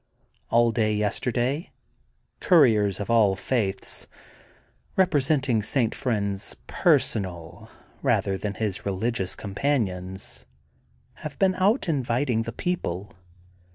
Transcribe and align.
All 0.49 0.71
day 0.71 0.95
yesterday 0.95 1.69
couriers 2.39 2.99
of 2.99 3.11
all 3.11 3.35
faiths, 3.35 4.07
representing 4.97 5.61
St. 5.61 5.93
Friend 5.93 6.33
*s 6.33 6.55
personal 6.65 7.69
rather 8.01 8.35
than 8.35 8.55
his 8.55 8.83
religious 8.83 9.35
companions, 9.35 10.47
have 11.21 11.37
been 11.37 11.53
out 11.53 11.81
invi 11.81 12.25
ting 12.25 12.41
the 12.41 12.51
people. 12.51 13.13